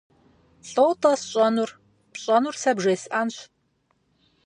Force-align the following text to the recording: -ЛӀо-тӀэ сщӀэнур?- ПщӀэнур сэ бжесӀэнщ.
-ЛӀо-тӀэ 0.71 1.13
сщӀэнур?- 1.19 1.71
ПщӀэнур 2.11 2.55
сэ 2.61 2.71
бжесӀэнщ. 2.77 3.35